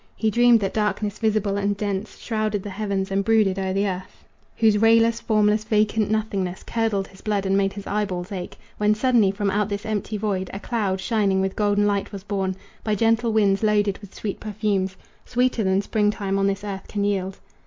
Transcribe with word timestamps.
He 0.15 0.31
dreamed 0.31 0.61
that 0.61 0.73
darkness, 0.73 1.19
visible 1.19 1.57
and 1.57 1.77
dense, 1.77 2.17
Shrouded 2.17 2.63
the 2.63 2.71
heavens 2.71 3.11
and 3.11 3.23
brooded 3.23 3.59
o'er 3.59 3.71
the 3.71 3.85
earth, 3.87 4.25
Whose 4.57 4.79
rayless, 4.79 5.21
formless, 5.21 5.63
vacant 5.63 6.09
nothingness 6.09 6.63
Curdled 6.63 7.07
his 7.09 7.21
blood 7.21 7.45
and 7.45 7.55
made 7.55 7.73
his 7.73 7.85
eyeballs 7.85 8.31
ache; 8.31 8.57
When 8.79 8.95
suddenly 8.95 9.29
from 9.29 9.51
out 9.51 9.69
this 9.69 9.85
empty 9.85 10.17
void 10.17 10.49
A 10.53 10.59
cloud, 10.59 10.99
shining 11.01 11.39
with 11.39 11.55
golden 11.55 11.85
light, 11.85 12.11
was 12.11 12.23
borne 12.23 12.55
By 12.83 12.95
gentle 12.95 13.31
winds, 13.31 13.61
loaded 13.61 13.99
with 13.99 14.15
sweet 14.15 14.39
perfumes, 14.39 14.97
Sweeter 15.23 15.63
than 15.63 15.83
spring 15.83 16.09
time 16.09 16.39
on 16.39 16.47
this 16.47 16.63
earth 16.63 16.87
can 16.87 17.03
yield. 17.03 17.37